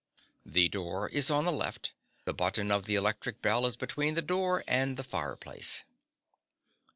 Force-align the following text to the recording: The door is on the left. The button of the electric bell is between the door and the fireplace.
The 0.47 0.67
door 0.67 1.09
is 1.09 1.29
on 1.29 1.45
the 1.45 1.51
left. 1.51 1.93
The 2.25 2.33
button 2.33 2.71
of 2.71 2.87
the 2.87 2.95
electric 2.95 3.39
bell 3.43 3.67
is 3.67 3.75
between 3.75 4.15
the 4.15 4.23
door 4.23 4.63
and 4.67 4.97
the 4.97 5.03
fireplace. 5.03 5.83